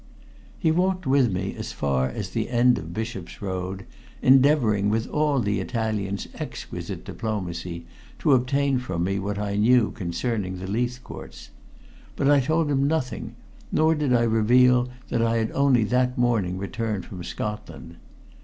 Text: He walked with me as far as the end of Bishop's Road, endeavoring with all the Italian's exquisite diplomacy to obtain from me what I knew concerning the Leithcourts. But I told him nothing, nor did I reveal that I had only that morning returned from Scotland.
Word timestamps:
He 0.57 0.71
walked 0.71 1.05
with 1.05 1.31
me 1.31 1.53
as 1.55 1.71
far 1.73 2.09
as 2.09 2.31
the 2.31 2.49
end 2.49 2.79
of 2.79 2.91
Bishop's 2.91 3.39
Road, 3.39 3.85
endeavoring 4.23 4.89
with 4.89 5.05
all 5.07 5.39
the 5.39 5.59
Italian's 5.59 6.27
exquisite 6.33 7.05
diplomacy 7.05 7.85
to 8.17 8.33
obtain 8.33 8.79
from 8.79 9.03
me 9.03 9.19
what 9.19 9.37
I 9.37 9.57
knew 9.57 9.91
concerning 9.91 10.57
the 10.57 10.65
Leithcourts. 10.65 11.51
But 12.15 12.31
I 12.31 12.39
told 12.39 12.71
him 12.71 12.87
nothing, 12.87 13.35
nor 13.71 13.93
did 13.93 14.11
I 14.11 14.23
reveal 14.23 14.89
that 15.09 15.21
I 15.21 15.37
had 15.37 15.51
only 15.51 15.83
that 15.83 16.17
morning 16.17 16.57
returned 16.57 17.05
from 17.05 17.23
Scotland. 17.23 17.97